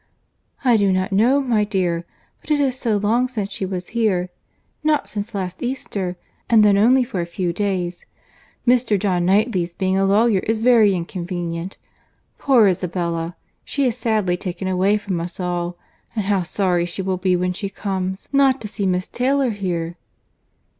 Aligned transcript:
"I 0.65 0.77
do 0.77 0.91
not 0.91 1.11
know, 1.11 1.39
my 1.39 1.63
dear—but 1.63 2.49
it 2.49 2.59
is 2.59 2.75
so 2.75 2.97
long 2.97 3.27
since 3.27 3.51
she 3.51 3.67
was 3.67 3.89
here!—not 3.89 5.07
since 5.07 5.35
last 5.35 5.61
Easter, 5.61 6.15
and 6.49 6.65
then 6.65 6.75
only 6.75 7.03
for 7.03 7.21
a 7.21 7.25
few 7.27 7.53
days.—Mr. 7.53 8.97
John 8.97 9.27
Knightley's 9.27 9.75
being 9.75 9.99
a 9.99 10.05
lawyer 10.05 10.39
is 10.39 10.59
very 10.59 10.95
inconvenient.—Poor 10.95 12.67
Isabella!—she 12.67 13.85
is 13.85 13.95
sadly 13.95 14.37
taken 14.37 14.67
away 14.67 14.97
from 14.97 15.21
us 15.21 15.39
all!—and 15.39 16.25
how 16.25 16.41
sorry 16.41 16.87
she 16.87 17.03
will 17.03 17.17
be 17.17 17.35
when 17.35 17.53
she 17.53 17.69
comes, 17.69 18.27
not 18.33 18.59
to 18.61 18.67
see 18.67 18.87
Miss 18.87 19.07
Taylor 19.07 19.51
here!" 19.51 19.97